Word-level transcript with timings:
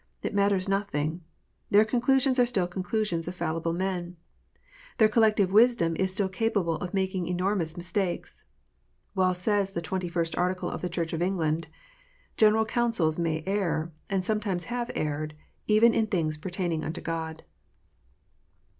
It 0.23 0.33
matters 0.33 0.67
nothing. 0.67 1.21
Their 1.69 1.85
conclusions 1.85 2.39
are 2.39 2.45
still 2.47 2.65
the 2.65 2.71
conclusions 2.71 3.27
of 3.27 3.35
fallible 3.35 3.71
mm. 3.75 4.15
Their 4.97 5.07
collective 5.07 5.51
wisdom 5.51 5.95
is 5.95 6.11
still 6.11 6.27
capable 6.27 6.77
of 6.77 6.95
making 6.95 7.27
enormous 7.27 7.77
mistakes. 7.77 8.45
Well 9.13 9.35
says 9.35 9.73
the 9.73 9.79
Twenty 9.81 10.07
first 10.09 10.35
Article 10.35 10.71
of 10.71 10.81
the 10.81 10.89
Church 10.89 11.13
of 11.13 11.21
England," 11.21 11.67
General 12.35 12.65
councils 12.65 13.19
may 13.19 13.43
err, 13.45 13.91
and 14.09 14.25
sometimes 14.25 14.65
have 14.73 14.89
erred, 14.95 15.35
even 15.67 15.93
in 15.93 16.07
things 16.07 16.35
pertaining 16.35 16.83
unto 16.83 16.99
God." 17.01 17.43